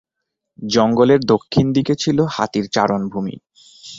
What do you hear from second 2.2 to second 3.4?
হাতির চারণভূমি।